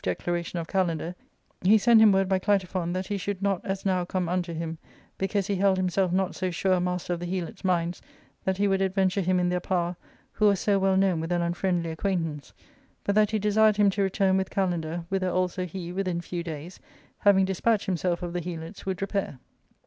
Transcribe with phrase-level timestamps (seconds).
[0.03, 1.13] declaration of Kalander,
[1.61, 4.79] he sent him word by Clitophon that he should not as now come unto him,
[5.19, 8.01] because he held himself not so sure a master of the Helots^ minds
[8.43, 9.95] that he would adventure him in their power
[10.31, 12.51] who was so well known with an unfriendly acquaintance,
[13.03, 15.05] but that he desiredJiiBgL to return^ with Kalander.
[15.09, 16.79] whither also he, within few days^
[17.19, 19.37] having despatched himself of the Helots^ would jrepair.